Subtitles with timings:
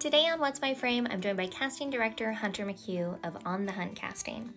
[0.00, 3.72] Today on What's My Frame, I'm joined by casting director Hunter McHugh of On the
[3.72, 4.54] Hunt Casting.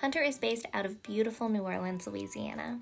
[0.00, 2.80] Hunter is based out of beautiful New Orleans, Louisiana.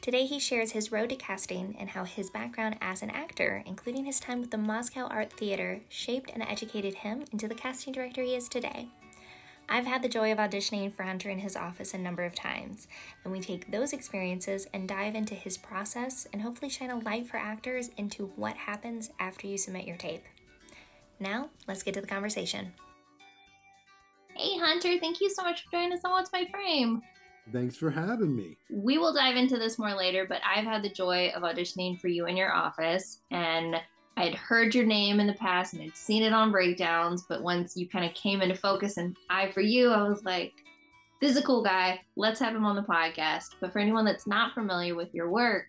[0.00, 4.06] Today, he shares his road to casting and how his background as an actor, including
[4.06, 8.24] his time with the Moscow Art Theater, shaped and educated him into the casting director
[8.24, 8.88] he is today.
[9.68, 12.88] I've had the joy of auditioning for Hunter in his office a number of times,
[13.22, 17.28] and we take those experiences and dive into his process and hopefully shine a light
[17.28, 20.24] for actors into what happens after you submit your tape.
[21.20, 22.72] Now, let's get to the conversation.
[24.34, 27.02] Hey, Hunter, thank you so much for joining us on What's My Frame.
[27.52, 28.56] Thanks for having me.
[28.70, 32.08] We will dive into this more later, but I've had the joy of auditioning for
[32.08, 33.76] you in your office, and
[34.18, 37.42] I had heard your name in the past and I'd seen it on breakdowns, but
[37.42, 40.54] once you kind of came into focus and I for you, I was like,
[41.20, 42.00] this is a cool guy.
[42.16, 43.56] Let's have him on the podcast.
[43.60, 45.66] But for anyone that's not familiar with your work,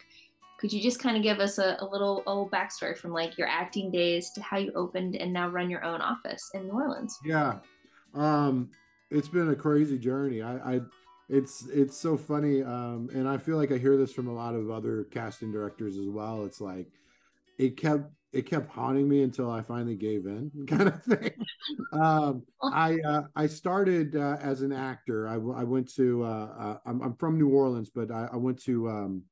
[0.58, 3.48] could you just kind of give us a, a little old backstory from like your
[3.48, 7.18] acting days to how you opened and now run your own office in New Orleans?
[7.24, 7.60] Yeah.
[8.16, 8.72] Um,
[9.12, 10.42] it's been a crazy journey.
[10.42, 10.82] I, I
[11.30, 12.64] it's it's so funny.
[12.64, 15.98] Um, and I feel like I hear this from a lot of other casting directors
[15.98, 16.46] as well.
[16.46, 16.88] It's like
[17.60, 21.32] it kept it kept haunting me until I finally gave in, kind of thing.
[21.92, 25.28] um, I uh, I started uh, as an actor.
[25.28, 28.62] I, I went to uh, uh, I'm, I'm from New Orleans, but I, I went
[28.64, 29.24] to um,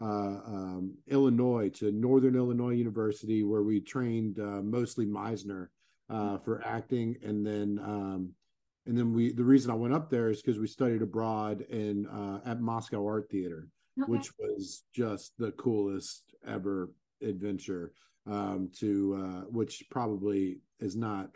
[0.00, 5.68] um, Illinois to Northern Illinois University, where we trained uh, mostly Meisner
[6.08, 8.32] for acting, and then um,
[8.86, 12.06] and then we the reason I went up there is because we studied abroad in
[12.46, 13.68] at Moscow Art Theater,
[14.00, 14.10] okay.
[14.10, 16.90] which was just the coolest ever
[17.22, 17.92] adventure
[18.28, 21.30] um, to uh, which probably is not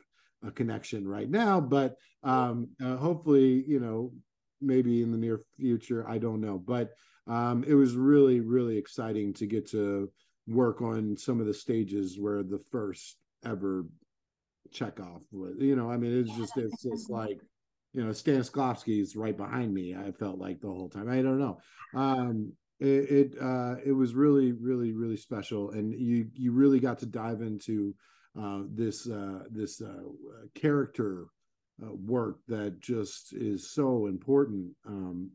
[0.46, 4.12] a connection right now, but um, uh, hopefully, you know,
[4.60, 6.58] maybe in the near future, I don't know.
[6.58, 6.90] But
[7.26, 10.10] um, it was really, really exciting to get to
[10.48, 13.84] work on some of the stages where the first ever
[14.72, 15.54] Chekhov was.
[15.58, 17.40] You know, I mean, it's just it's just like
[17.92, 19.94] you know Stanislavski is right behind me.
[19.94, 21.08] I felt like the whole time.
[21.08, 21.58] I don't know.
[21.94, 26.98] Um, it it, uh, it was really really really special, and you you really got
[27.00, 27.94] to dive into
[28.40, 30.02] uh, this uh, this uh,
[30.54, 31.26] character
[31.82, 35.30] uh, work that just is so important, um,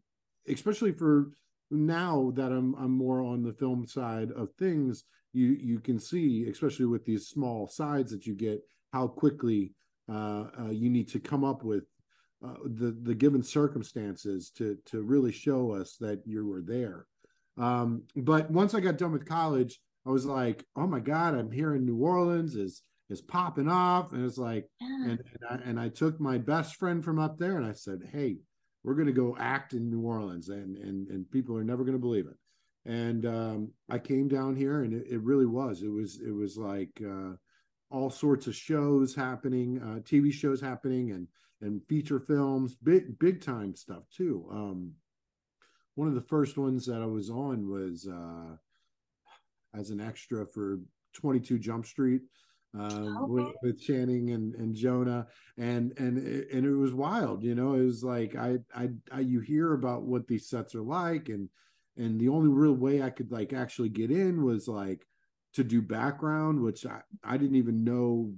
[0.47, 1.31] especially for
[1.71, 5.03] now that I'm I'm more on the film side of things.
[5.33, 8.61] You you can see, especially with these small sides that you get,
[8.93, 9.73] how quickly
[10.11, 11.83] uh, you need to come up with
[12.45, 17.05] uh, the the given circumstances to to really show us that you were there.
[17.57, 21.51] Um, but once I got done with college, I was like, oh my God, I'm
[21.51, 24.13] here in New Orleans is is popping off.
[24.13, 25.03] And it's like, yeah.
[25.03, 27.99] and, and I, and I took my best friend from up there and I said,
[28.11, 28.37] Hey,
[28.87, 31.97] we're going to go act in New Orleans and, and, and people are never going
[31.97, 32.37] to believe it.
[32.89, 36.57] And, um, I came down here and it, it, really was, it was, it was
[36.57, 37.33] like, uh,
[37.91, 41.27] all sorts of shows happening, uh, TV shows happening and,
[41.59, 44.47] and feature films, big, big time stuff too.
[44.49, 44.93] Um,
[45.95, 48.55] one of the first ones that I was on was uh,
[49.77, 50.79] as an extra for
[51.11, 52.21] 22 Jump Street
[52.73, 53.31] um, okay.
[53.31, 57.43] with, with, Channing and, and Jonah, and and and it was wild.
[57.43, 60.81] You know, it was like I, I I you hear about what these sets are
[60.81, 61.49] like, and
[61.97, 65.07] and the only real way I could like actually get in was like
[65.53, 68.33] to do background, which I I didn't even know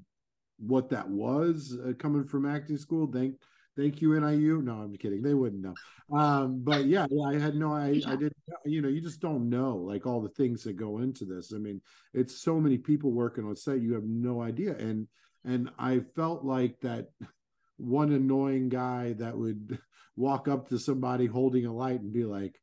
[0.57, 3.09] what that was uh, coming from acting school.
[3.11, 3.35] Thank
[3.79, 4.61] Thank you, NIU.
[4.61, 5.21] No, I'm kidding.
[5.21, 5.73] They wouldn't know.
[6.11, 8.35] Um, but yeah, yeah, I had no, I, I didn't,
[8.65, 11.53] you know, you just don't know like all the things that go into this.
[11.55, 11.79] I mean,
[12.13, 14.75] it's so many people working on set, you have no idea.
[14.75, 15.07] And,
[15.45, 17.07] and I felt like that
[17.77, 19.79] one annoying guy that would
[20.17, 22.59] walk up to somebody holding a light and be like,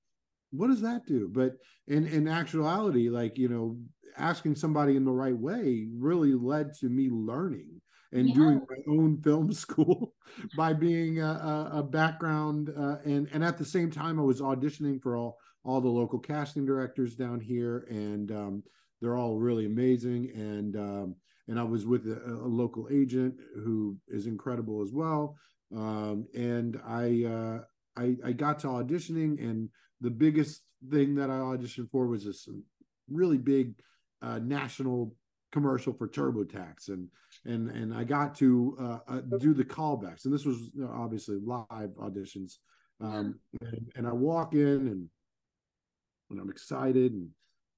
[0.51, 1.31] what does that do?
[1.33, 1.53] But
[1.87, 3.79] in, in actuality, like, you know,
[4.19, 7.81] asking somebody in the right way really led to me learning
[8.13, 8.35] and yeah.
[8.35, 10.15] doing my own film school
[10.57, 15.01] by being a, a background uh, and and at the same time I was auditioning
[15.03, 18.63] for all all the local casting directors down here and um,
[19.01, 21.17] they're all really amazing and um,
[21.49, 25.37] and I was with a, a, local agent who is incredible as well
[25.75, 27.59] um, and I, uh,
[28.01, 29.69] I I got to auditioning and
[30.01, 32.49] the biggest thing that I auditioned for was this
[33.11, 33.75] really big
[34.23, 35.15] uh, national
[35.57, 37.09] commercial for TurboTax, and
[37.47, 40.93] and and I got to uh, uh, do the callbacks, and this was you know,
[40.95, 42.57] obviously live auditions,
[43.01, 45.09] um, and, and I walk in and
[46.31, 47.31] and I'm excited and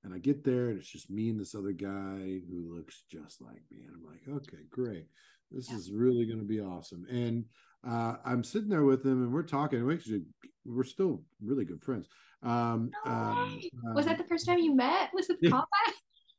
[0.03, 3.41] and I get there and it's just me and this other guy who looks just
[3.41, 5.07] like me, and I'm like, okay, great,
[5.53, 7.45] this is really going to be awesome, and
[7.89, 9.87] uh, I'm sitting there with him and we're talking.
[9.87, 10.23] We actually,
[10.65, 12.09] we're still really good friends.
[12.43, 13.61] Um, um,
[13.95, 15.11] was that the first time you met?
[15.15, 15.93] Was it the callback?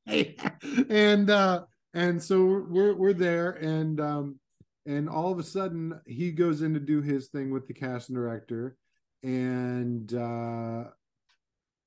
[0.89, 1.63] and uh
[1.93, 4.39] and so we're we're there, and um,
[4.85, 8.15] and all of a sudden he goes in to do his thing with the casting
[8.15, 8.77] director,
[9.23, 10.85] and uh,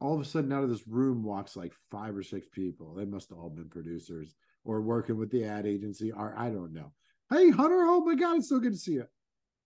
[0.01, 2.95] all of a sudden out of this room walks like five or six people.
[2.95, 4.35] They must have all been producers
[4.65, 6.93] or working with the ad agency, or I don't know.
[7.31, 9.07] Hey Hunter, oh my god, it's so good to see you.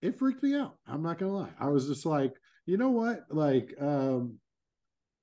[0.01, 0.75] It freaked me out.
[0.87, 1.53] I'm not gonna lie.
[1.59, 2.33] I was just like,
[2.67, 3.21] you know what?
[3.31, 4.37] Like, um,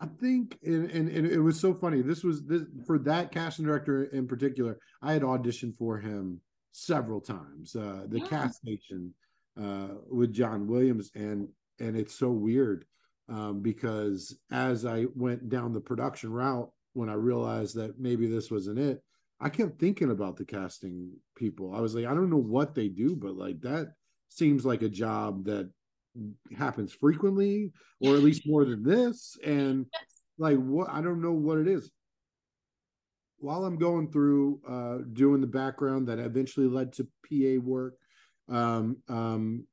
[0.04, 2.02] I think, and, and, and, it was so funny.
[2.02, 4.78] This was this for that casting director in particular.
[5.00, 6.40] I had auditioned for him
[6.72, 7.74] several times.
[7.74, 8.26] Uh, the yeah.
[8.26, 9.14] cast station
[9.60, 11.48] uh, with John Williams, and
[11.80, 12.84] and it's so weird
[13.28, 18.50] um, because as I went down the production route, when I realized that maybe this
[18.50, 19.02] wasn't it,
[19.40, 21.74] I kept thinking about the casting people.
[21.74, 23.94] I was like, I don't know what they do, but like that
[24.28, 25.70] seems like a job that
[26.56, 29.36] happens frequently, or at least more than this.
[29.44, 29.86] And
[30.38, 31.90] like, what I don't know what it is.
[33.38, 37.94] While I'm going through uh, doing the background that eventually led to PA work,
[38.48, 39.66] um, um,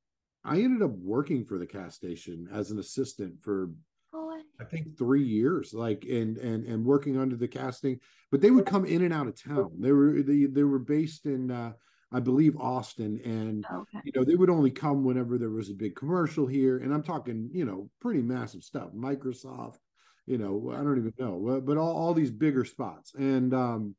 [0.43, 3.69] I ended up working for the cast station as an assistant for
[4.13, 7.99] oh, I think three years, like and and and working under the casting.
[8.31, 9.71] But they would come in and out of town.
[9.79, 11.73] They were they they were based in uh,
[12.13, 13.99] I believe Austin, and okay.
[14.03, 16.77] you know they would only come whenever there was a big commercial here.
[16.77, 19.77] And I'm talking you know pretty massive stuff, Microsoft,
[20.25, 23.13] you know I don't even know, but all all these bigger spots.
[23.15, 23.95] And um,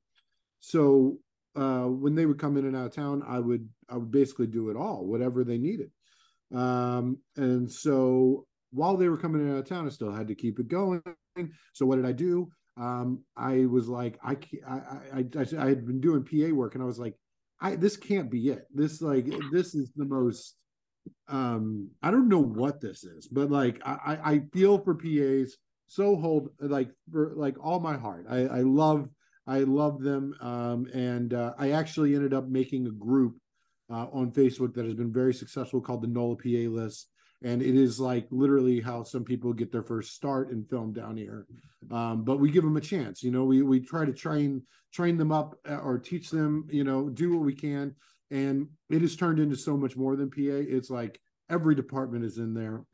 [0.60, 1.18] so
[1.56, 4.46] uh, when they would come in and out of town, I would I would basically
[4.46, 5.90] do it all, whatever they needed.
[6.54, 10.34] Um, and so while they were coming in out of town, I still had to
[10.34, 11.02] keep it going.
[11.72, 12.50] So what did I do?
[12.78, 14.36] Um, I was like, I,
[14.66, 17.14] I, I, I, I had been doing PA work, and I was like,
[17.62, 18.66] I this can't be it.
[18.74, 20.56] This like this is the most.
[21.28, 25.56] Um, I don't know what this is, but like I, I feel for PAs
[25.86, 28.26] so hold like for like all my heart.
[28.28, 29.08] I, I love
[29.46, 33.36] I love them, um, and uh, I actually ended up making a group
[33.90, 37.08] uh, on Facebook that has been very successful called the NOLA PA list.
[37.44, 41.16] And it is like literally how some people get their first start in film down
[41.16, 41.46] here.
[41.90, 43.22] Um, but we give them a chance.
[43.22, 44.62] You know, we we try to train
[44.92, 46.66] train them up uh, or teach them.
[46.70, 47.94] You know, do what we can.
[48.30, 50.38] And it has turned into so much more than PA.
[50.38, 52.84] It's like every department is in there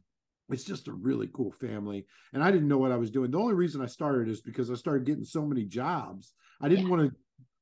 [0.51, 3.39] it's just a really cool family and i didn't know what i was doing the
[3.39, 6.91] only reason i started is because i started getting so many jobs i didn't yeah.
[6.91, 7.17] want to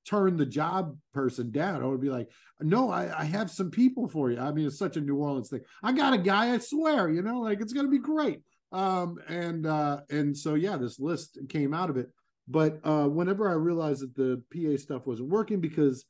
[0.07, 1.83] turn the job person down.
[1.83, 2.31] I would be like,
[2.61, 4.39] no, I, I, have some people for you.
[4.39, 5.61] I mean, it's such a New Orleans thing.
[5.83, 8.43] I got a guy, I swear, you know, like it's gonna be great.
[8.73, 12.11] Um, and uh, and so yeah, this list came out of it.
[12.49, 16.05] But uh, whenever I realized that the PA stuff wasn't working because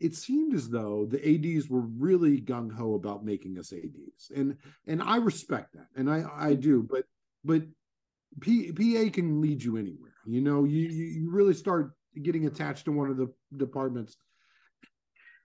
[0.00, 5.02] it seemed as though the ads were really gung-ho about making us ads and and
[5.02, 7.04] i respect that and i i do but
[7.44, 7.62] but
[8.40, 11.92] P, pa can lead you anywhere you know you you really start
[12.22, 14.16] getting attached to one of the departments.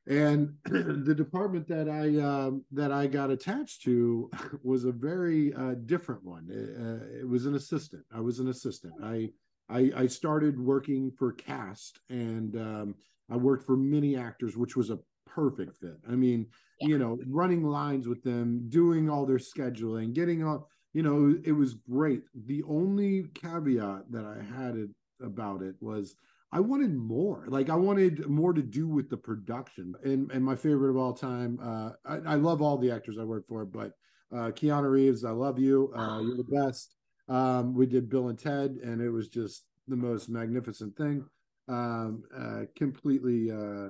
[0.07, 4.29] And the department that i um, that i got attached to
[4.63, 6.49] was a very uh, different one.
[6.51, 8.03] Uh, it was an assistant.
[8.13, 8.93] I was an assistant.
[9.01, 9.29] I
[9.69, 12.95] i, I started working for cast and um,
[13.31, 15.97] i worked for many actors which was a perfect fit.
[16.09, 16.47] I mean
[16.81, 16.89] yeah.
[16.89, 21.53] you know running lines with them doing all their scheduling getting all you know it
[21.53, 22.23] was great.
[22.45, 24.89] The only caveat that i had it,
[25.21, 26.15] about it was
[26.53, 27.45] I wanted more.
[27.47, 29.95] Like I wanted more to do with the production.
[30.03, 33.23] And and my favorite of all time, uh, I, I love all the actors I
[33.23, 33.93] work for, but
[34.31, 35.91] uh, Keanu Reeves, I love you.
[35.95, 36.95] Uh, you're the best.
[37.27, 41.25] Um, we did Bill and Ted, and it was just the most magnificent thing.
[41.67, 43.89] Um, uh, completely uh,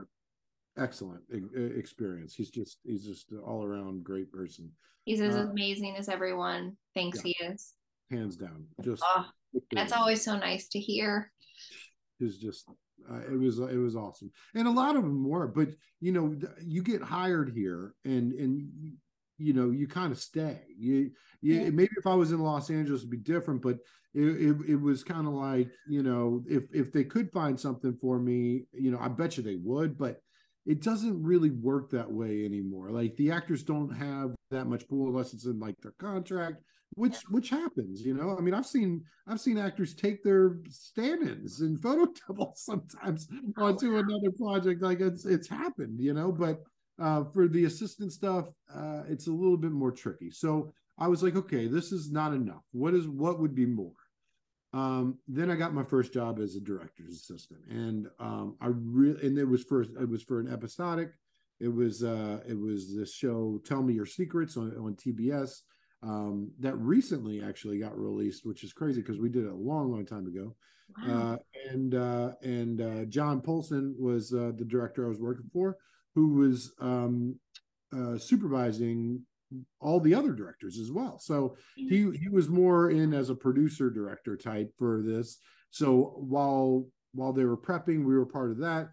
[0.78, 1.22] excellent
[1.76, 2.34] experience.
[2.34, 4.72] He's just he's just an all around great person.
[5.04, 7.74] He's as uh, amazing as everyone thinks yeah, he is.
[8.10, 8.68] Hands down.
[8.82, 9.26] Just oh,
[9.74, 11.30] that's always so nice to hear
[12.24, 12.70] is just
[13.12, 14.32] uh, it was it was awesome.
[14.56, 18.70] And a lot of them were but you know you get hired here and and
[19.38, 20.62] you know you kind of stay.
[20.78, 21.12] You,
[21.42, 21.70] you yeah.
[21.70, 23.78] maybe if i was in los angeles it'd be different but
[24.14, 27.98] it, it, it was kind of like you know if if they could find something
[28.00, 30.22] for me you know i bet you they would but
[30.66, 32.90] it doesn't really work that way anymore.
[32.90, 36.64] Like the actors don't have that much pool unless it's in like their contract
[36.96, 38.36] which which happens you know?
[38.38, 43.66] I mean i've seen i've seen actors take their stand-ins and photo doubles sometimes oh,
[43.66, 46.32] onto another project like it's it's happened you know?
[46.32, 46.62] But
[47.02, 50.32] uh, for the assistant stuff uh, it's a little bit more tricky.
[50.32, 52.64] So i was like okay this is not enough.
[52.72, 53.92] What is what would be more?
[54.74, 59.28] Um, then i got my first job as a director's assistant and um, i really
[59.28, 61.12] and it was for it was for an episodic.
[61.60, 65.62] It was uh it was this show tell me your secrets on, on tbs
[66.04, 69.92] um, that recently actually got released, which is crazy because we did it a long,
[69.92, 70.56] long time ago.
[71.08, 71.34] Wow.
[71.34, 71.38] Uh,
[71.72, 75.78] and uh, and uh, John Polson was uh, the director I was working for,
[76.14, 77.40] who was um,
[77.96, 79.22] uh, supervising
[79.80, 81.20] all the other directors as well.
[81.20, 85.38] So he he was more in as a producer director type for this.
[85.72, 88.90] So while while they were prepping, we were part of that.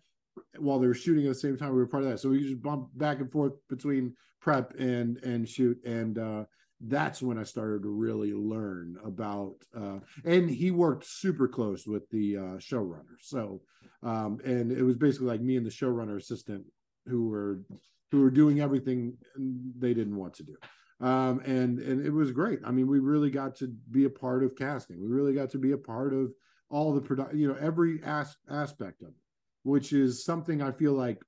[0.59, 2.21] While they were shooting at the same time, we were part of that.
[2.21, 6.45] So we just bumped back and forth between prep and and shoot and uh
[6.81, 9.57] that's when I started to really learn about.
[9.77, 13.17] Uh, and he worked super close with the uh, showrunner.
[13.21, 13.61] So,
[14.03, 16.65] um, and it was basically like me and the showrunner assistant
[17.07, 17.61] who were
[18.11, 19.17] who were doing everything
[19.79, 20.57] they didn't want to do.
[21.01, 22.61] Um, and and it was great.
[22.65, 25.01] I mean, we really got to be a part of casting.
[25.01, 26.33] We really got to be a part of
[26.71, 27.35] all the product.
[27.35, 29.15] you know, every as- aspect of it,
[29.65, 31.19] which is something I feel like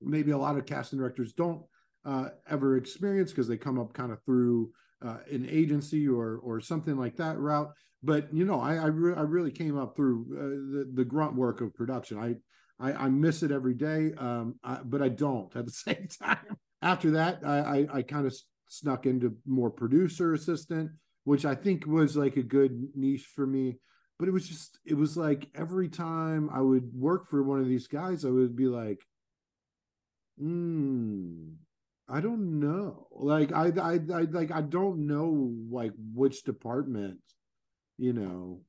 [0.00, 1.62] maybe a lot of casting directors don't
[2.04, 4.70] uh, ever experienced because they come up kind of through
[5.04, 7.72] uh, an agency or or something like that route.
[8.02, 11.34] But you know, I I, re- I really came up through uh, the the grunt
[11.34, 12.18] work of production.
[12.18, 12.36] I
[12.78, 16.56] I, I miss it every day, um, I, but I don't at the same time.
[16.82, 18.34] After that, I I, I kind of
[18.68, 20.90] snuck into more producer assistant,
[21.24, 23.78] which I think was like a good niche for me.
[24.18, 27.68] But it was just it was like every time I would work for one of
[27.68, 29.00] these guys, I would be like,
[30.38, 31.54] hmm
[32.08, 33.06] I don't know.
[33.12, 37.20] Like I, I, I like I don't know like which department,
[37.98, 38.60] you know.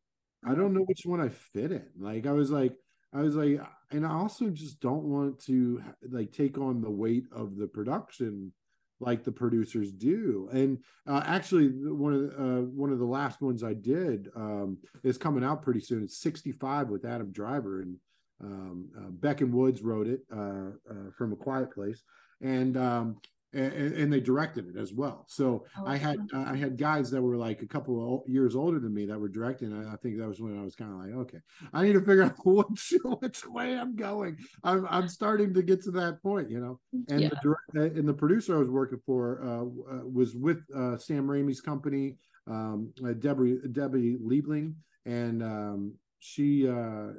[0.47, 1.87] I don't know which one I fit in.
[1.99, 2.73] Like I was like
[3.13, 3.59] I was like
[3.91, 8.53] and I also just don't want to like take on the weight of the production
[8.99, 10.49] like the producers do.
[10.53, 14.77] And uh, actually one of the, uh, one of the last ones I did um,
[15.03, 16.03] is coming out pretty soon.
[16.03, 17.97] It's 65 with Adam Driver and
[18.41, 22.03] um, uh, Beck and Woods wrote it uh, uh, from A Quiet Place
[22.45, 23.17] and um,
[23.53, 25.25] and, and, they directed it as well.
[25.29, 28.55] So oh, I had uh, I had guys that were like a couple of years
[28.55, 29.73] older than me that were directing.
[29.73, 31.37] I, I think that was when I was kind of like, okay,
[31.73, 34.37] I need to figure out which which way I'm going.
[34.63, 36.79] I'm I'm starting to get to that point, you know.
[37.09, 37.29] And yeah.
[37.29, 40.97] the direct, uh, and the producer I was working for uh, uh was with uh,
[40.97, 44.73] Sam Raimi's company, um, uh, Debbie Debbie Liebling,
[45.05, 46.69] and um, she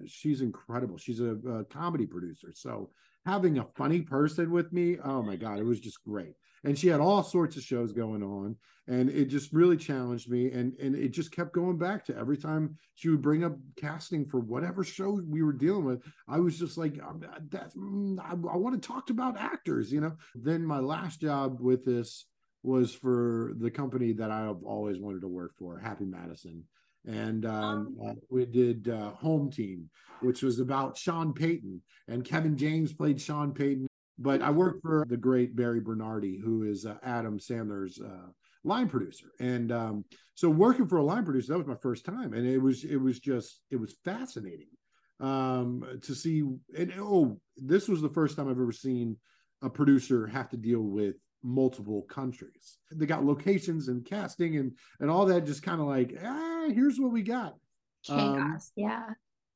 [0.07, 0.99] she's incredible.
[0.99, 2.91] She's a, a comedy producer, so
[3.27, 6.35] having a funny person with me, oh my God, it was just great.
[6.65, 8.57] And she had all sorts of shows going on.
[8.89, 10.53] And it just really challenged me.
[10.53, 14.25] And, and it just kept going back to every time she would bring up casting
[14.25, 16.03] for whatever show we were dealing with.
[16.29, 20.01] I was just like, um, that's, mm, I, I want to talk about actors, you
[20.01, 20.13] know?
[20.37, 22.27] Then my last job with this
[22.63, 26.65] was for the company that I've always wanted to work for, Happy Madison
[27.07, 29.89] and um, uh, we did uh, Home Team,
[30.21, 33.87] which was about Sean Payton, and Kevin James played Sean Payton.
[34.19, 38.31] But I worked for the great Barry Bernardi, who is uh, Adam Sandler's uh,
[38.65, 42.33] line producer, and um, so working for a line producer that was my first time,
[42.33, 44.69] and it was it was just it was fascinating
[45.21, 46.43] um, to see.
[46.77, 49.17] And oh, this was the first time I've ever seen
[49.63, 52.79] a producer have to deal with multiple countries.
[52.91, 55.47] They got locations and casting and and all that.
[55.47, 57.55] Just kind of like, ah, here's what we got.
[58.05, 59.07] Chaos, um, yeah.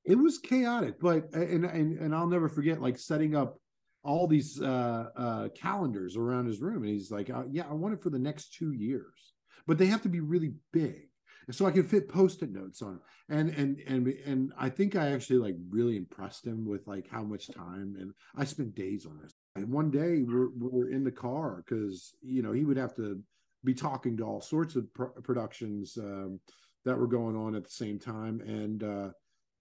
[0.04, 3.58] It was chaotic, but and and and I'll never forget like setting up
[4.02, 7.94] all these uh, uh, calendars around his room, and he's like, uh, "Yeah, I want
[7.94, 9.34] it for the next two years,
[9.66, 11.10] but they have to be really big."
[11.50, 15.38] so I can fit post-it notes on And and and and I think I actually
[15.38, 19.32] like really impressed him with like how much time and I spent days on this.
[19.56, 23.20] And one day we're we're in the car because you know he would have to
[23.64, 24.86] be talking to all sorts of
[25.22, 26.40] productions um,
[26.84, 29.08] that were going on at the same time, and uh,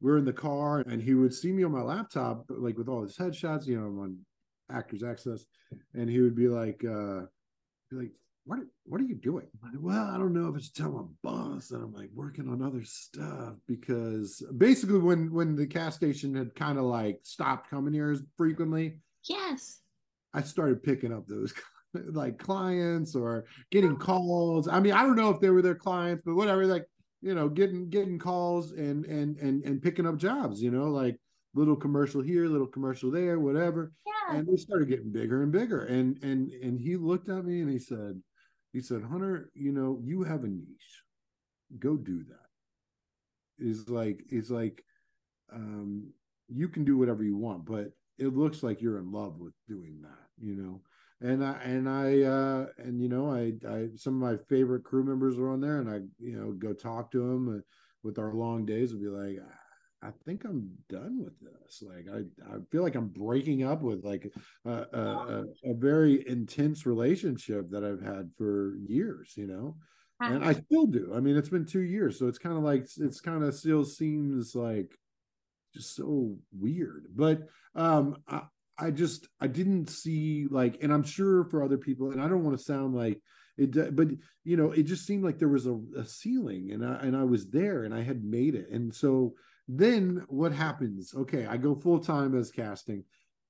[0.01, 3.03] we're in the car, and he would see me on my laptop, like with all
[3.03, 4.17] his headshots, you know, I'm on
[4.71, 5.45] Actors Access,
[5.93, 7.21] and he would be like, uh,
[7.89, 8.11] be like,
[8.45, 9.47] what what are you doing?
[9.61, 12.63] Like, well, I don't know if it's tell my boss that I'm like working on
[12.63, 17.93] other stuff because basically when when the cast station had kind of like stopped coming
[17.93, 19.81] here as frequently, Yes.
[20.33, 21.53] I started picking up those
[21.93, 24.67] like clients or getting calls.
[24.67, 26.85] I mean, I don't know if they were their clients, but whatever, like,
[27.21, 31.19] you know, getting getting calls and and and and picking up jobs, you know, like
[31.53, 33.91] little commercial here, little commercial there, whatever.
[34.05, 34.37] Yeah.
[34.37, 35.85] And they started getting bigger and bigger.
[35.85, 38.21] And and and he looked at me and he said,
[38.73, 41.03] he said, Hunter, you know, you have a niche.
[41.79, 43.65] Go do that.
[43.65, 44.83] Is like, it's like
[45.53, 46.13] um
[46.47, 49.99] you can do whatever you want, but it looks like you're in love with doing
[50.01, 50.81] that, you know.
[51.21, 55.03] And I and I uh and you know I I some of my favorite crew
[55.03, 57.61] members were on there, and I you know go talk to them uh,
[58.03, 59.39] with our long days and be like,
[60.01, 61.81] I think I'm done with this.
[61.81, 62.19] Like I,
[62.53, 64.31] I feel like I'm breaking up with like
[64.65, 69.75] a, a, a, very intense relationship that I've had for years, you know.
[70.21, 71.13] and I still do.
[71.15, 73.83] I mean, it's been two years, so it's kind of like it's kind of still
[73.83, 74.97] seems like
[75.73, 77.07] just so weird.
[77.13, 78.43] But um, I,
[78.79, 82.43] I just I didn't see like, and I'm sure for other people, and I don't
[82.43, 83.21] want to sound like
[83.57, 84.07] it, but
[84.43, 87.23] you know, it just seemed like there was a, a ceiling, and I and I
[87.23, 89.33] was there, and I had made it, and so
[89.67, 91.13] then what happens?
[91.15, 93.03] Okay, I go full time as casting,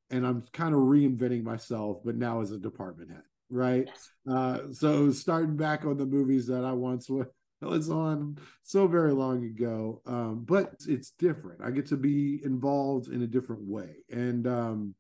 [0.10, 3.86] and I'm kind of reinventing myself, but now as a department head right?
[3.88, 4.10] Yes.
[4.30, 7.10] Uh, so starting back on the movies that I once
[7.62, 11.62] was on so very long ago, um, but it's different.
[11.64, 14.96] I get to be involved in a different way, and um,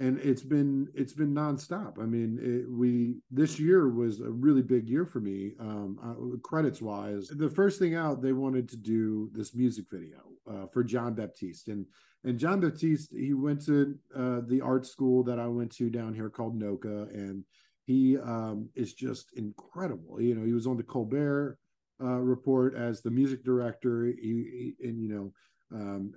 [0.00, 2.00] and it's been it's been nonstop.
[2.00, 6.38] I mean, it, we this year was a really big year for me, um, uh,
[6.42, 7.28] credits wise.
[7.28, 10.18] The first thing out, they wanted to do this music video
[10.50, 11.86] uh, for Jon Batiste, and
[12.24, 16.12] and Jon Batiste he went to uh, the art school that I went to down
[16.12, 17.44] here called NOCCA, and
[17.86, 20.20] he um, is just incredible.
[20.20, 21.58] You know, he was on the Colbert
[22.02, 24.06] uh, Report as the music director.
[24.06, 25.32] He, he and you know,
[25.74, 26.12] um,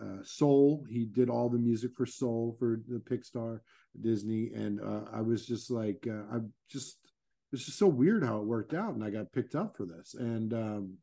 [0.00, 0.84] uh, uh, Soul.
[0.88, 3.60] He did all the music for Soul for the Pixar,
[4.00, 6.40] Disney, and uh, I was just like, uh, I
[6.70, 6.98] just
[7.52, 10.14] it's just so weird how it worked out, and I got picked up for this,
[10.14, 10.96] and um,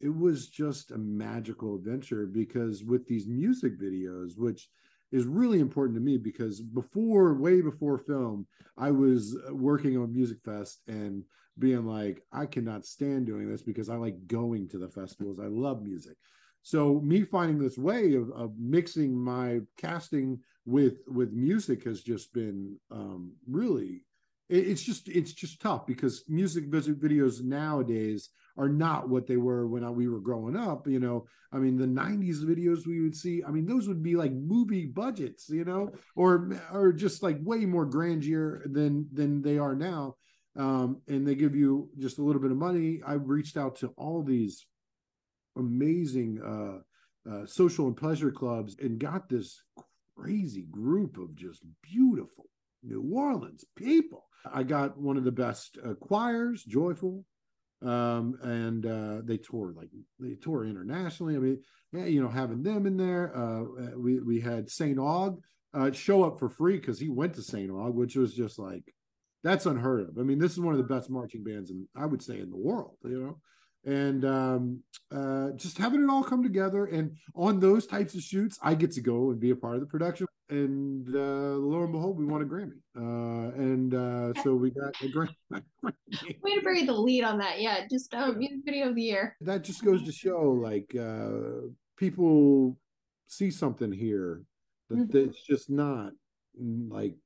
[0.00, 4.68] it was just a magical adventure because with these music videos, which
[5.10, 10.38] is really important to me because before, way before film, I was working on Music
[10.44, 11.24] Fest and
[11.58, 15.40] being like, I cannot stand doing this because I like going to the festivals.
[15.40, 16.16] I love music.
[16.62, 22.32] So me finding this way of, of mixing my casting with with music has just
[22.32, 24.04] been um, really
[24.50, 29.94] it's just it's just tough because music videos nowadays are not what they were when
[29.94, 31.26] we were growing up you know?
[31.52, 34.86] I mean the 90s videos we would see i mean those would be like movie
[34.86, 35.90] budgets you know?
[36.16, 40.16] Or or just like way more grandeur than than they are now.
[40.56, 43.00] Um, and they give you just a little bit of money.
[43.06, 44.66] I reached out to all these
[45.58, 49.62] amazing uh, uh, social and pleasure clubs and got this
[50.16, 52.46] crazy group of just beautiful
[52.82, 57.24] new orleans people I got one of the best uh, choirs, Joyful,
[57.82, 61.36] um, and uh, they tour like they tour internationally.
[61.36, 63.36] I mean, yeah, you know, having them in there.
[63.36, 65.38] Uh, uh we we had Saint Aug
[65.74, 68.94] uh, show up for free because he went to Saint Aug, which was just like
[69.42, 70.18] that's unheard of.
[70.18, 72.50] I mean, this is one of the best marching bands, and I would say in
[72.50, 72.96] the world.
[73.04, 73.40] You know,
[73.88, 76.86] and um, uh, just having it all come together.
[76.86, 79.80] And on those types of shoots, I get to go and be a part of
[79.80, 80.26] the production.
[80.50, 82.80] And uh, lo and behold, we won a Grammy.
[82.96, 85.34] Uh, and uh, so we got a Grammy.
[86.42, 87.62] Way to bury the lead on that.
[87.62, 89.36] Yeah, just uh, music video of the year.
[89.40, 92.78] That just goes to show like uh, people
[93.26, 94.42] see something here
[94.90, 95.18] that, mm-hmm.
[95.18, 96.12] that's just not
[96.58, 97.16] like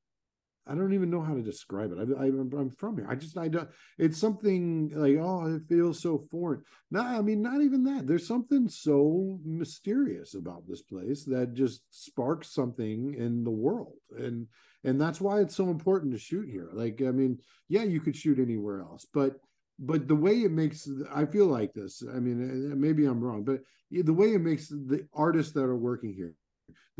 [0.66, 1.98] I don't even know how to describe it.
[2.18, 3.07] I, am from here.
[3.09, 6.62] I just, I don't, it's something like, oh, it feels so foreign.
[6.90, 8.07] No, I mean, not even that.
[8.07, 13.94] There's something so mysterious about this place that just sparks something in the world.
[14.16, 14.46] And,
[14.85, 16.70] and that's why it's so important to shoot here.
[16.72, 19.37] Like, I mean, yeah, you could shoot anywhere else, but,
[19.81, 23.62] but the way it makes, I feel like this, I mean, maybe I'm wrong, but
[23.90, 26.35] the way it makes the artists that are working here,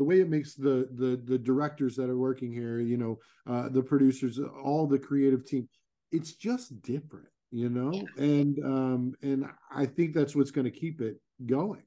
[0.03, 3.69] the way it makes the the the directors that are working here, you know, uh,
[3.69, 5.69] the producers, all the creative team,
[6.11, 8.03] it's just different, you know, yeah.
[8.17, 11.83] and um, and I think that's what's going to keep it going.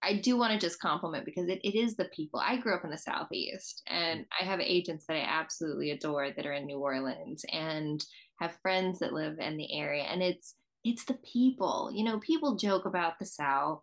[0.00, 2.38] I do want to just compliment because it, it is the people.
[2.38, 6.46] I grew up in the Southeast and I have agents that I absolutely adore that
[6.46, 8.04] are in New Orleans and
[8.38, 10.04] have friends that live in the area.
[10.04, 11.90] And it's it's the people.
[11.92, 13.80] You know, people joke about the South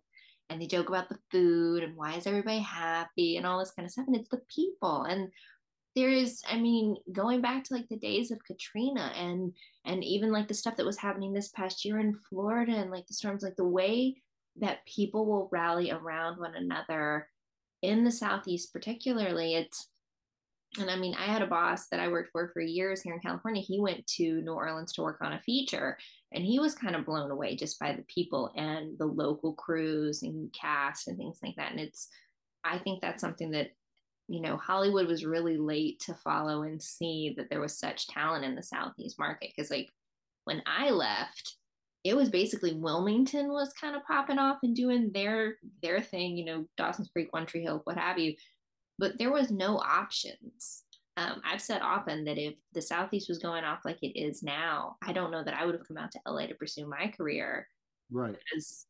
[0.49, 3.85] and they joke about the food and why is everybody happy and all this kind
[3.85, 5.29] of stuff and it's the people and
[5.95, 9.53] there is i mean going back to like the days of katrina and
[9.85, 13.05] and even like the stuff that was happening this past year in florida and like
[13.07, 14.15] the storms like the way
[14.59, 17.27] that people will rally around one another
[17.81, 19.89] in the southeast particularly it's
[20.79, 23.19] and I mean, I had a boss that I worked for for years here in
[23.19, 23.61] California.
[23.61, 25.97] He went to New Orleans to work on a feature,
[26.33, 30.23] and he was kind of blown away just by the people and the local crews
[30.23, 31.71] and cast and things like that.
[31.71, 32.07] And it's,
[32.63, 33.71] I think that's something that,
[34.27, 38.45] you know, Hollywood was really late to follow and see that there was such talent
[38.45, 39.51] in the Southeast market.
[39.55, 39.89] Because, like,
[40.45, 41.57] when I left,
[42.03, 46.45] it was basically Wilmington was kind of popping off and doing their their thing, you
[46.45, 48.35] know, Dawson's Creek, One Tree Hill, what have you
[49.03, 50.83] but there was no options.
[51.17, 54.95] Um, I've said often that if the Southeast was going off like it is now,
[55.05, 57.67] I don't know that I would have come out to LA to pursue my career.
[58.09, 58.33] Right.
[58.33, 58.85] Because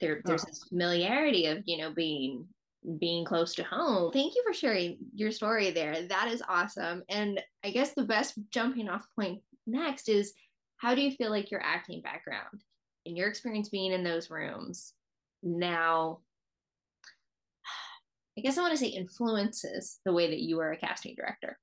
[0.00, 2.46] there, there's this familiarity of, you know, being
[2.98, 4.10] being close to home.
[4.10, 6.08] Thank you for sharing your story there.
[6.08, 7.02] That is awesome.
[7.10, 10.32] And I guess the best jumping off point next is
[10.78, 12.62] how do you feel like your acting background
[13.04, 14.94] and your experience being in those rooms
[15.42, 16.20] now
[18.36, 21.58] I guess I want to say influences the way that you are a casting director.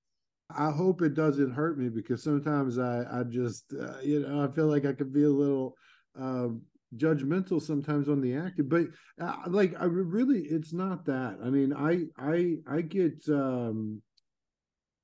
[0.55, 4.51] I hope it doesn't hurt me because sometimes I I just uh, you know I
[4.51, 5.75] feel like I could be a little
[6.19, 6.61] um,
[6.95, 8.85] judgmental sometimes on the acting, but
[9.19, 11.37] uh, like I really it's not that.
[11.43, 14.01] I mean I I I get um,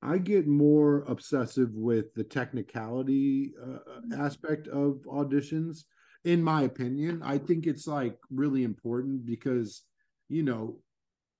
[0.01, 4.21] I get more obsessive with the technicality uh, mm-hmm.
[4.21, 5.83] aspect of auditions.
[6.25, 9.83] In my opinion, I think it's like really important because
[10.27, 10.79] you know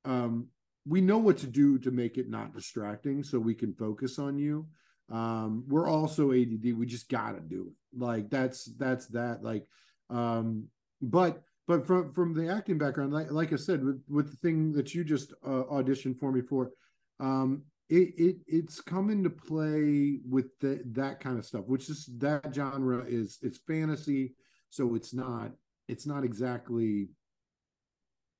[0.05, 0.47] um,
[0.85, 4.37] we know what to do to make it not distracting so we can focus on
[4.37, 4.65] you.
[5.11, 7.99] Um we're also add we just gotta do it.
[7.99, 9.65] Like that's that's that like
[10.09, 10.67] um
[11.01, 14.71] but but from from the acting background like like i said with with the thing
[14.73, 16.71] that you just uh, auditioned for me for
[17.19, 22.09] um it, it it's come into play with the, that kind of stuff which is
[22.17, 24.33] that genre is it's fantasy
[24.69, 25.51] so it's not
[25.87, 27.09] it's not exactly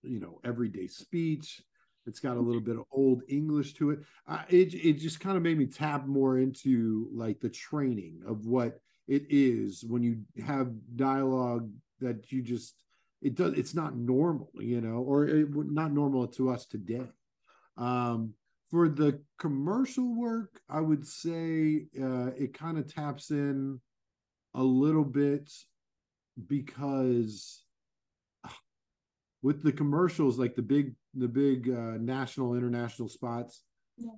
[0.04, 1.62] you know everyday speech
[2.10, 4.00] it's got a little bit of old English to it.
[4.28, 8.46] Uh, it it just kind of made me tap more into like the training of
[8.46, 12.76] what it is when you have dialogue that you just
[13.22, 17.08] it does it's not normal, you know, or it, not normal to us today.
[17.78, 18.34] Um,
[18.72, 23.80] for the commercial work, I would say uh, it kind of taps in
[24.54, 25.52] a little bit
[26.48, 27.64] because
[29.41, 33.63] with the commercials, like the big the big uh, national international spots.
[33.97, 34.12] Yeah.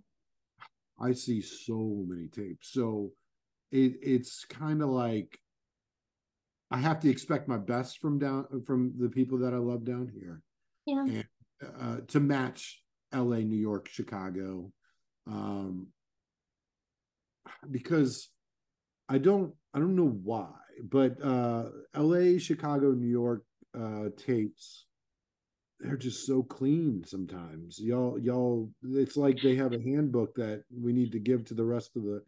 [0.99, 2.71] i see so many tapes.
[2.71, 3.11] So
[3.71, 5.39] it, it's kind of like
[6.69, 10.11] i have to expect my best from down from the people that i love down
[10.13, 10.41] here.
[10.85, 11.01] Yeah.
[11.01, 11.25] And,
[11.79, 12.81] uh, to match
[13.13, 14.71] la new york chicago
[15.27, 15.87] um
[17.69, 18.29] because
[19.09, 20.49] i don't i don't know why
[20.83, 23.43] but uh la chicago new york
[23.77, 24.85] uh tapes
[25.81, 27.79] they're just so clean sometimes.
[27.79, 31.65] Y'all, y'all, it's like they have a handbook that we need to give to the
[31.65, 32.21] rest of the.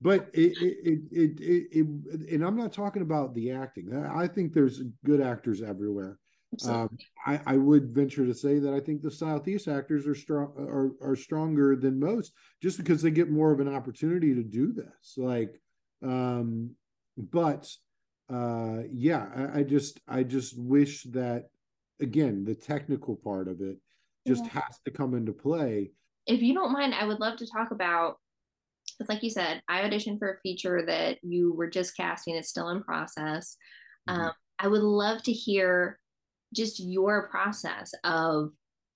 [0.00, 3.96] But it, it, it, it, it, and I'm not talking about the acting.
[3.96, 6.18] I think there's good actors everywhere.
[6.66, 10.52] Um, I, I would venture to say that I think the Southeast actors are strong,
[10.58, 14.72] are, are stronger than most, just because they get more of an opportunity to do
[14.72, 15.14] this.
[15.16, 15.60] Like,
[16.02, 16.70] um,
[17.16, 17.70] but
[18.32, 21.50] uh, yeah, I, I just, I just wish that
[22.00, 23.78] again, the technical part of it
[24.26, 24.60] just yeah.
[24.62, 25.92] has to come into play.
[26.26, 28.16] If you don't mind, I would love to talk about
[29.00, 32.48] it's like you said, I auditioned for a feature that you were just casting, it's
[32.48, 33.56] still in process.
[34.08, 34.20] Mm-hmm.
[34.20, 35.98] Um, I would love to hear
[36.54, 38.50] just your process of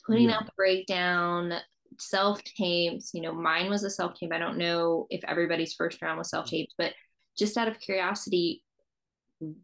[0.07, 0.37] putting yeah.
[0.37, 1.55] out the breakdown,
[2.01, 3.11] self tapes.
[3.15, 4.33] You know, mine was a self tape.
[4.33, 6.93] I don't know if everybody's first round was self taped, but
[7.39, 8.65] just out of curiosity,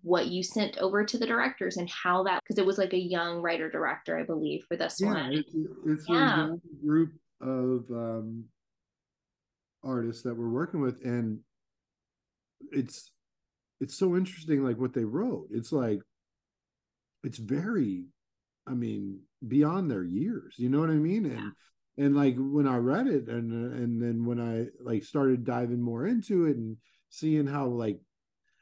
[0.03, 2.99] what you sent over to the directors and how that because it was like a
[2.99, 5.55] young writer director i believe for this yeah, one it's,
[5.87, 6.49] it's yeah.
[6.53, 8.45] a group of um,
[9.85, 11.39] artists that we're working with and
[12.73, 13.11] it's
[13.81, 16.01] it's so interesting like what they wrote it's like
[17.23, 18.07] it's very
[18.67, 21.53] i mean beyond their years you know what i mean and
[21.97, 22.05] yeah.
[22.05, 26.07] and like when i read it and and then when i like started diving more
[26.07, 26.77] into it and
[27.11, 28.01] seeing how like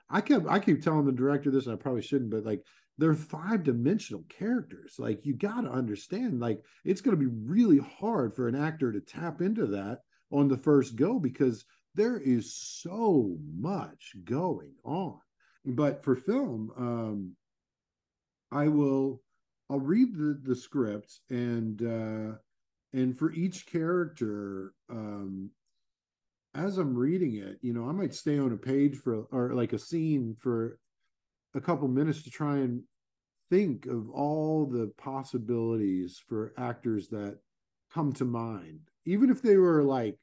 [0.09, 2.63] I kept I keep telling the director this, and I probably shouldn't, but like
[2.99, 4.95] they're five dimensional characters.
[4.99, 8.93] Like you got to understand, like it's going to be really hard for an actor
[8.93, 11.65] to tap into that on the first go because
[11.95, 15.19] there is so much going on.
[15.65, 17.33] But for film, um,
[18.53, 19.23] I will
[19.69, 22.37] I'll read the the script and uh,
[22.93, 25.51] and for each character, um,
[26.57, 29.73] as I'm reading it, you know, I might stay on a page for or like
[29.73, 30.79] a scene for
[31.55, 32.83] a couple minutes to try and
[33.51, 37.39] think of all the possibilities for actors that
[37.93, 40.19] come to mind, even if they were like,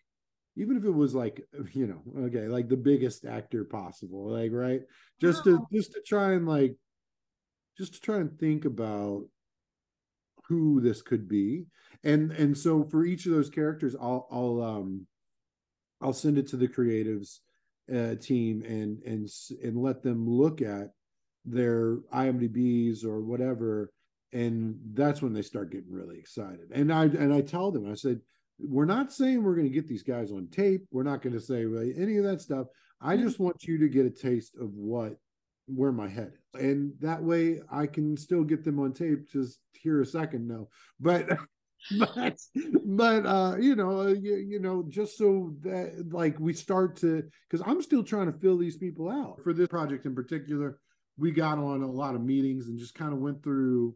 [0.55, 4.81] even if it was like, you know, okay, like the biggest actor possible, like right,
[5.21, 5.57] just wow.
[5.57, 6.75] to just to try and like,
[7.77, 9.23] just to try and think about
[10.47, 11.65] who this could be,
[12.03, 15.07] and and so for each of those characters, I'll I'll um
[16.03, 17.39] I'll send it to the creatives
[17.93, 19.29] uh, team and and
[19.63, 20.91] and let them look at
[21.45, 23.91] their IMDb's or whatever,
[24.31, 26.71] and that's when they start getting really excited.
[26.71, 28.21] And I and I tell them, I said,
[28.59, 30.85] we're not saying we're going to get these guys on tape.
[30.91, 32.67] We're not going to say really any of that stuff.
[33.01, 35.17] I just want you to get a taste of what
[35.67, 39.29] where my head is, and that way I can still get them on tape.
[39.29, 41.37] Just here a second, no, but
[41.97, 42.37] but
[42.85, 47.23] but uh you know uh, you, you know just so that like we start to
[47.49, 50.79] because i'm still trying to fill these people out for this project in particular
[51.17, 53.95] we got on a lot of meetings and just kind of went through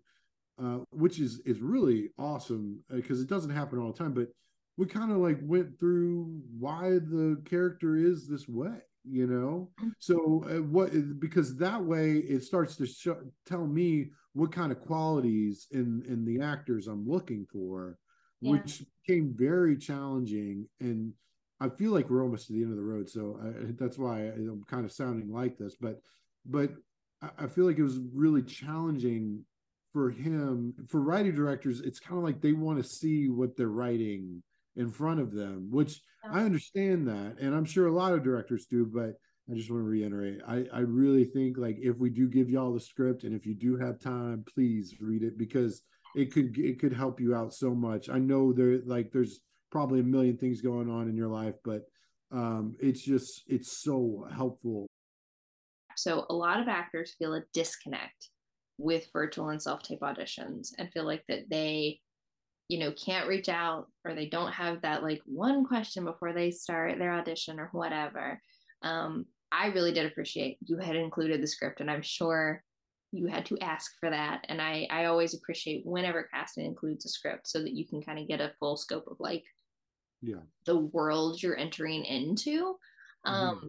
[0.61, 4.27] uh which is is really awesome because uh, it doesn't happen all the time but
[4.75, 8.75] we kind of like went through why the character is this way
[9.09, 9.89] you know mm-hmm.
[9.99, 14.79] so uh, what because that way it starts to show, tell me what kind of
[14.81, 17.97] qualities in in the actors i'm looking for
[18.41, 18.51] yeah.
[18.51, 21.13] which became very challenging and
[21.59, 24.19] i feel like we're almost to the end of the road so I, that's why
[24.21, 25.99] i'm kind of sounding like this but
[26.45, 26.71] but
[27.37, 29.43] i feel like it was really challenging
[29.91, 33.67] for him for writing directors it's kind of like they want to see what they're
[33.69, 34.43] writing
[34.77, 36.39] in front of them, which yeah.
[36.39, 37.37] I understand that.
[37.41, 39.15] And I'm sure a lot of directors do, but
[39.49, 40.41] I just want to reiterate.
[40.45, 43.55] I, I really think like if we do give y'all the script and if you
[43.55, 45.83] do have time, please read it because
[46.15, 48.09] it could it could help you out so much.
[48.09, 49.39] I know there like there's
[49.71, 51.83] probably a million things going on in your life, but
[52.31, 54.85] um it's just it's so helpful.
[55.95, 58.29] So a lot of actors feel a disconnect
[58.77, 61.99] with virtual and self-tape auditions and feel like that they
[62.67, 66.51] you know can't reach out or they don't have that like one question before they
[66.51, 68.41] start their audition or whatever
[68.83, 72.63] um, i really did appreciate you had included the script and i'm sure
[73.11, 74.45] you had to ask for that.
[74.49, 78.19] And i i always appreciate whenever casting includes a script so that you can kind
[78.19, 79.43] of get a full scope of like
[80.21, 80.41] yeah.
[80.65, 82.75] the world you're entering into.
[83.25, 83.65] Um mm-hmm.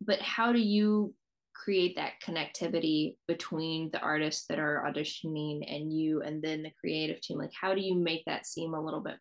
[0.00, 1.14] but how do you
[1.54, 7.20] create that connectivity between the artists that are auditioning and you and then the creative
[7.20, 7.38] team?
[7.38, 9.16] Like how do you make that seem a little bit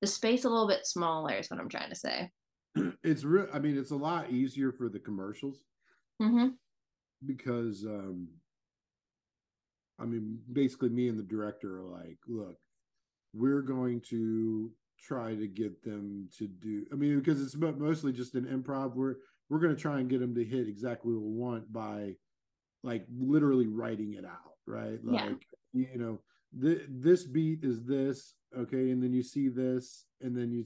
[0.00, 2.30] the space a little bit smaller is what i'm trying to say
[3.04, 5.60] it's real i mean it's a lot easier for the commercials
[6.20, 6.48] mm-hmm.
[7.26, 8.28] because um
[10.00, 12.56] i mean basically me and the director are like look
[13.32, 18.34] we're going to try to get them to do i mean because it's mostly just
[18.34, 19.16] an improv We're
[19.50, 22.14] we're going to try and get them to hit exactly what we want by
[22.82, 25.86] like literally writing it out right like yeah.
[25.92, 26.20] you know
[26.60, 30.64] th- this beat is this okay and then you see this and then you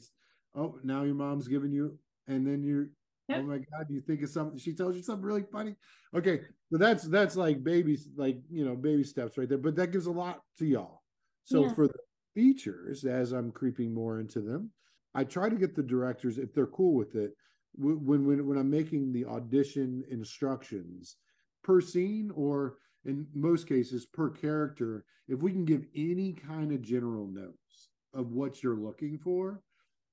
[0.59, 2.88] oh now your mom's giving you and then you're
[3.31, 3.40] oh yep.
[3.40, 5.75] oh my god you think of something she tells you something really funny
[6.14, 6.40] okay
[6.71, 10.07] so that's that's like babies like you know baby steps right there but that gives
[10.07, 11.03] a lot to y'all
[11.44, 11.73] so yeah.
[11.73, 11.99] for the
[12.35, 14.71] features as i'm creeping more into them
[15.14, 17.33] i try to get the directors if they're cool with it
[17.79, 21.16] when when when I'm making the audition instructions
[21.62, 26.83] per scene or in most cases per character, if we can give any kind of
[26.83, 29.62] general notes of what you're looking for,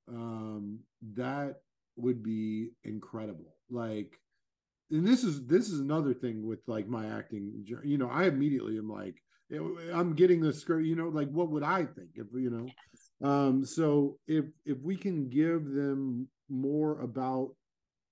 [0.08, 0.80] um,
[1.16, 1.56] that
[1.96, 3.56] would be incredible.
[3.70, 4.20] Like,
[4.92, 7.66] and this is this is another thing with like my acting.
[7.84, 9.16] You know, I immediately am like,
[9.94, 10.86] I'm getting the script.
[10.86, 13.28] You know, like what would I think if you know?
[13.28, 17.52] Um, so if if we can give them more about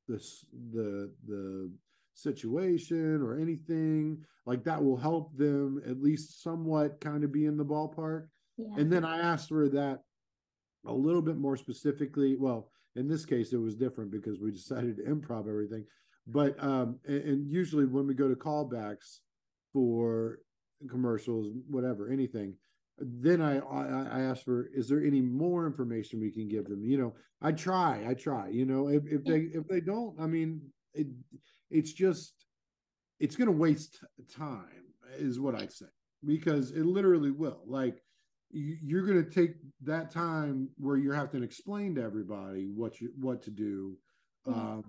[0.07, 1.71] this the the
[2.15, 7.57] situation or anything like that will help them at least somewhat kind of be in
[7.57, 8.27] the ballpark
[8.57, 8.67] yeah.
[8.77, 10.01] and then i asked for that
[10.85, 14.97] a little bit more specifically well in this case it was different because we decided
[14.97, 15.85] to improv everything
[16.27, 19.19] but um and, and usually when we go to callbacks
[19.71, 20.39] for
[20.89, 22.55] commercials whatever anything
[22.99, 26.83] then I, I I asked for is there any more information we can give them?
[26.83, 28.49] You know, I try, I try.
[28.49, 30.61] You know, if if they if they don't, I mean,
[30.93, 31.07] it
[31.71, 32.33] it's just
[33.19, 33.99] it's going to waste
[34.35, 34.85] time,
[35.17, 35.87] is what I say,
[36.23, 37.61] because it literally will.
[37.65, 38.02] Like
[38.53, 43.11] you're going to take that time where you're having to explain to everybody what you
[43.19, 43.97] what to do,
[44.47, 44.59] mm-hmm.
[44.59, 44.83] um,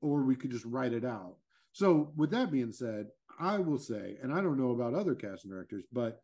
[0.00, 1.36] or we could just write it out.
[1.72, 5.50] So, with that being said, I will say, and I don't know about other casting
[5.50, 6.22] directors, but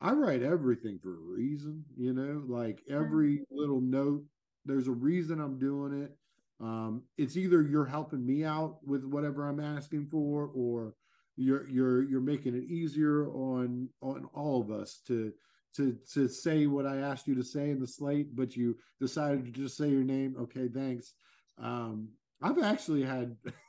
[0.00, 3.58] I write everything for a reason, you know, like every mm-hmm.
[3.58, 4.24] little note,
[4.64, 6.12] there's a reason I'm doing it.
[6.60, 10.94] Um, it's either you're helping me out with whatever I'm asking for, or
[11.36, 15.32] you're you're you're making it easier on on all of us to
[15.76, 19.44] to to say what I asked you to say in the slate, but you decided
[19.44, 20.36] to just say your name.
[20.40, 21.14] Okay, thanks.
[21.58, 22.08] Um,
[22.42, 23.36] I've actually had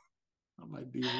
[0.60, 1.04] I might be.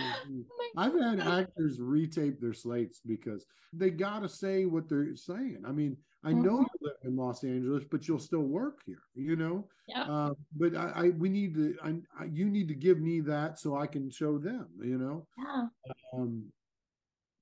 [0.79, 5.62] Oh I've had actors retape their slates because they got to say what they're saying.
[5.66, 6.62] I mean, I know mm-hmm.
[6.62, 9.01] you live in Los Angeles, but you'll still work here.
[9.14, 9.68] You know.
[9.88, 10.03] Yeah.
[10.03, 11.77] Uh, but I, I, we need to.
[11.83, 14.66] I, I, you need to give me that so I can show them.
[14.83, 15.27] You know.
[15.38, 15.66] Yeah.
[16.12, 16.53] Um,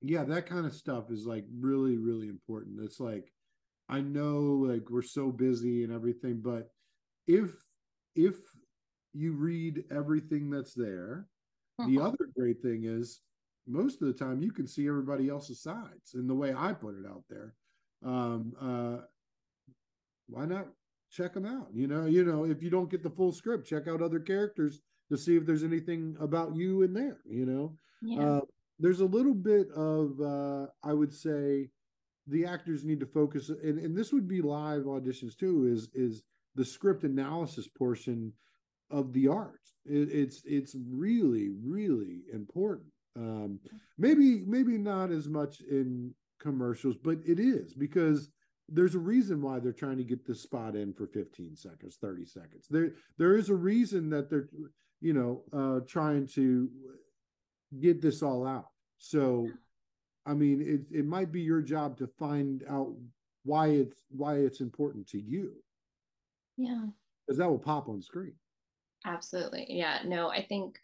[0.01, 2.79] yeah, that kind of stuff is like really, really important.
[2.83, 3.31] It's like,
[3.87, 6.69] I know, like we're so busy and everything, but
[7.27, 7.51] if
[8.15, 8.35] if
[9.13, 11.27] you read everything that's there
[11.79, 12.07] the uh-huh.
[12.07, 13.21] other great thing is
[13.67, 16.95] most of the time you can see everybody else's sides and the way I put
[16.95, 17.53] it out there.
[18.03, 19.03] Um, uh,
[20.27, 20.67] why not
[21.11, 21.67] check them out?
[21.73, 24.81] You know, you know, if you don't get the full script, check out other characters
[25.09, 27.19] to see if there's anything about you in there.
[27.25, 28.21] You know, Yeah.
[28.21, 28.41] uh,
[28.79, 31.69] there's a little bit of uh, I would say
[32.27, 35.67] the actors need to focus, and, and this would be live auditions too.
[35.71, 36.23] Is is
[36.55, 38.33] the script analysis portion
[38.89, 39.61] of the art?
[39.85, 42.89] It, it's it's really really important.
[43.17, 43.59] Um,
[43.97, 48.29] maybe maybe not as much in commercials, but it is because
[48.67, 52.25] there's a reason why they're trying to get this spot in for 15 seconds 30
[52.25, 54.49] seconds there there is a reason that they're
[55.01, 56.67] you know uh trying to
[57.79, 59.47] get this all out so
[60.25, 62.93] i mean it it might be your job to find out
[63.43, 65.53] why it's why it's important to you
[66.57, 66.85] yeah.
[67.25, 68.33] because that will pop on screen
[69.05, 69.67] Absolutely.
[69.69, 69.99] Yeah.
[70.03, 70.79] No, I think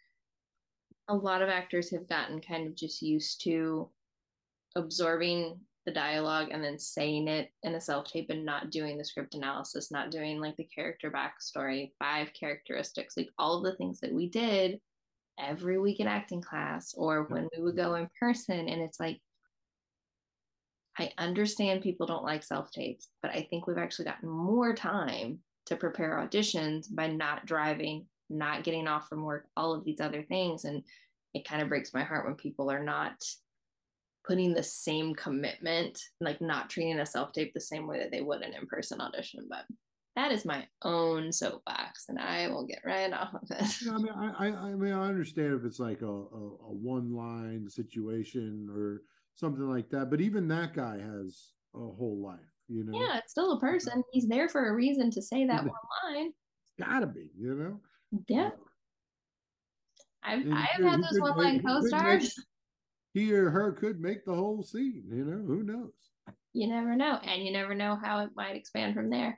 [1.08, 3.88] a lot of actors have gotten kind of just used to
[4.76, 9.04] absorbing the dialogue and then saying it in a self tape and not doing the
[9.04, 13.98] script analysis, not doing like the character backstory, five characteristics, like all of the things
[14.00, 14.80] that we did
[15.40, 18.68] every week in acting class or when we would go in person.
[18.68, 19.20] And it's like,
[20.98, 25.38] I understand people don't like self tapes, but I think we've actually gotten more time
[25.66, 30.22] to prepare auditions by not driving, not getting off from work, all of these other
[30.22, 30.64] things.
[30.64, 30.82] And
[31.34, 33.14] it kind of breaks my heart when people are not
[34.24, 38.20] putting the same commitment, like not treating a self tape the same way that they
[38.20, 39.46] would an in person audition.
[39.48, 39.64] But
[40.14, 43.82] that is my own soapbox, and I will get right off of it.
[43.82, 47.14] Yeah, I mean, I, I, mean, I understand if it's like a, a, a one
[47.14, 49.02] line situation or
[49.34, 52.98] something like that, but even that guy has a whole life, you know.
[52.98, 54.02] Yeah, it's still a person.
[54.12, 56.26] He's there for a reason to say that one line.
[56.26, 57.80] It's gotta be, you know.
[58.28, 58.50] Yeah.
[60.22, 62.34] I've And I've had those one line could co-stars.
[63.14, 65.44] He or her could make the whole scene, you know.
[65.46, 65.92] Who knows?
[66.54, 69.36] You never know, and you never know how it might expand from there.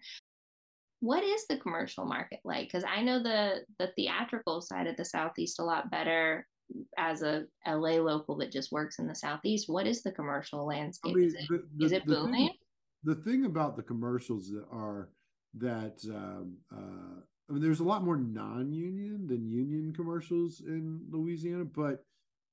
[1.00, 2.68] What is the commercial market like?
[2.68, 6.46] Because I know the the theatrical side of the southeast a lot better
[6.96, 9.68] as a LA local that just works in the southeast.
[9.68, 11.14] What is the commercial I landscape?
[11.16, 12.48] mean, is it the, the, is it the booming?
[12.48, 12.56] Thing,
[13.04, 15.10] the thing about the commercials that are
[15.58, 21.64] that um, uh, I mean, there's a lot more non-union than union commercials in Louisiana,
[21.64, 22.04] but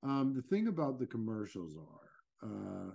[0.03, 2.91] um, the thing about the commercials are uh,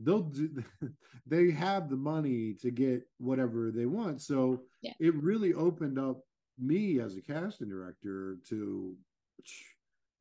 [0.00, 0.50] they'll do
[1.26, 4.92] they have the money to get whatever they want, so Yeah.
[5.00, 6.20] it really opened up
[6.58, 8.96] me as a casting director to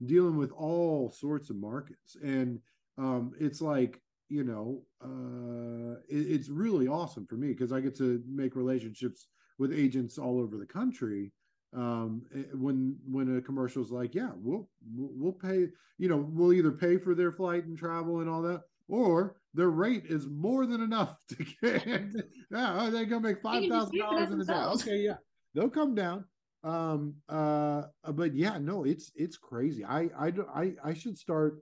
[0.06, 2.16] dealing with all sorts of markets.
[2.24, 2.60] And
[2.98, 7.96] um it's like you know uh it, it's really awesome for me because i get
[7.96, 11.32] to make relationships with agents all over the country
[11.76, 16.54] um eh, when when a commercial is like yeah we'll we'll pay you know we'll
[16.54, 20.66] either pay for their flight and travel and all that or their rate is more
[20.66, 21.86] than enough to get
[22.52, 24.54] yeah they're gonna make five thousand dollars in a day.
[24.54, 25.18] okay yeah
[25.54, 26.26] they'll come down
[26.68, 31.60] um uh but yeah no it's it's crazy i i i, I should start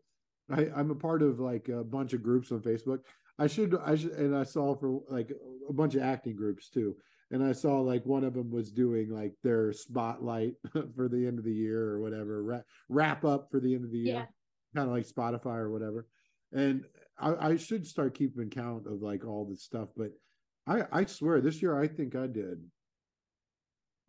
[0.51, 2.99] I, I'm a part of like a bunch of groups on Facebook.
[3.39, 5.31] I should, I should, and I saw for like
[5.67, 6.95] a bunch of acting groups too.
[7.31, 10.53] And I saw like one of them was doing like their spotlight
[10.95, 13.91] for the end of the year or whatever, wrap, wrap up for the end of
[13.91, 14.25] the year, Yeah.
[14.75, 16.05] kind of like Spotify or whatever.
[16.53, 16.85] And
[17.17, 19.89] I, I should start keeping count of like all this stuff.
[19.97, 20.11] But
[20.67, 22.63] I, I swear this year, I think I did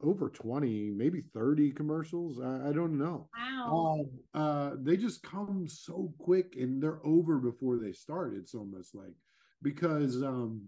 [0.02, 2.38] over 20, maybe 30 commercials.
[2.40, 3.28] I, I don't know.
[3.36, 3.98] Wow.
[4.00, 8.34] Um, uh, they just come so quick and they're over before they start.
[8.36, 9.14] It's almost like
[9.62, 10.62] because um,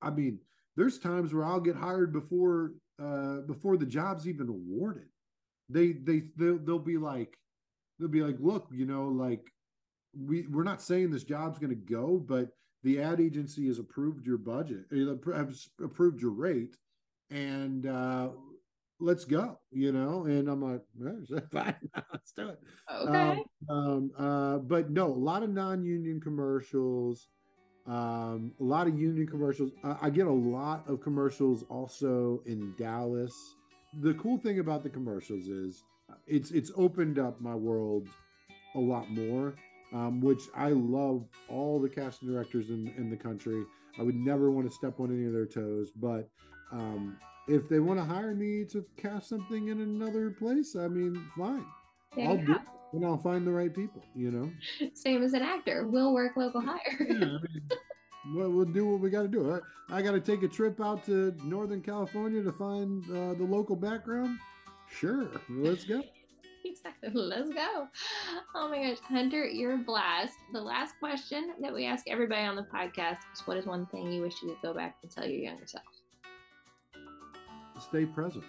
[0.00, 0.38] I mean,
[0.76, 5.08] there's times where I'll get hired before uh before the job's even awarded.
[5.68, 7.36] They they they'll, they'll be like
[7.98, 9.42] they'll be like, look, you know, like
[10.18, 12.48] we we're not saying this job's going to go, but
[12.84, 16.76] the ad agency has approved your budget, uh, has approved your rate,
[17.30, 18.28] and uh
[19.00, 20.24] let's go, you know.
[20.24, 20.82] And I'm like,
[21.52, 21.74] fine,
[22.12, 22.60] let's do it.
[22.94, 23.42] Okay.
[23.68, 27.28] Um, um, uh, but no, a lot of non-union commercials,
[27.86, 29.72] um, a lot of union commercials.
[29.84, 33.34] I, I get a lot of commercials also in Dallas.
[34.02, 35.82] The cool thing about the commercials is
[36.26, 38.08] it's it's opened up my world
[38.74, 39.54] a lot more,
[39.92, 43.62] um, which I love all the casting directors in in the country.
[43.98, 46.28] I would never want to step on any of their toes, but
[46.72, 47.16] um,
[47.48, 51.64] if they want to hire me to cast something in another place, I mean, fine.
[52.16, 52.60] There I'll do it,
[52.92, 54.02] and I'll find the right people.
[54.14, 54.50] You know,
[54.94, 55.86] Same as an actor.
[55.86, 56.80] We'll work local hire.
[57.00, 57.40] yeah, I mean,
[58.34, 59.60] we'll, we'll do what we got to do.
[59.90, 63.44] I, I got to take a trip out to Northern California to find uh, the
[63.44, 64.38] local background.
[64.88, 66.02] Sure, let's go.
[66.68, 67.10] Exactly.
[67.14, 67.86] Let's go.
[68.56, 68.98] Oh my gosh.
[68.98, 70.34] Hunter, you're a blast.
[70.52, 74.10] The last question that we ask everybody on the podcast is what is one thing
[74.10, 75.84] you wish you could go back and tell your younger self?
[77.80, 78.44] Stay present.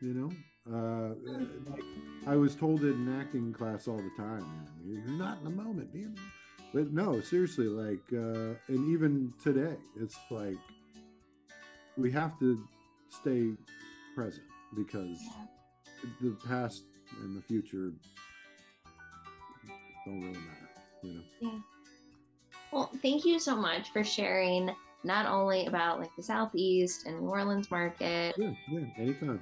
[0.00, 0.30] You know,
[0.72, 1.14] uh,
[1.70, 1.82] like
[2.26, 4.44] I was told it in acting class all the time.
[4.84, 6.06] You're not in the moment, the
[6.76, 10.58] but no seriously like uh and even today it's like
[11.96, 12.62] we have to
[13.08, 13.52] stay
[14.14, 16.10] present because yeah.
[16.20, 16.82] the past
[17.22, 17.92] and the future
[20.04, 20.68] don't really matter
[21.02, 21.58] you know yeah
[22.72, 24.70] well thank you so much for sharing
[25.06, 28.34] not only about like the southeast and new orleans market.
[28.36, 29.40] Yeah yeah anytime